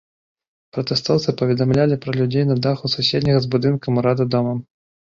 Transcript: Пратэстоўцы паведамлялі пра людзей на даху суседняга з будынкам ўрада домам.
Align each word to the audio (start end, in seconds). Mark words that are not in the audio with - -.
Пратэстоўцы 0.77 1.35
паведамлялі 1.43 1.99
пра 2.07 2.11
людзей 2.19 2.45
на 2.53 2.59
даху 2.65 2.95
суседняга 2.97 3.39
з 3.47 3.55
будынкам 3.55 3.93
ўрада 4.05 4.33
домам. 4.37 4.59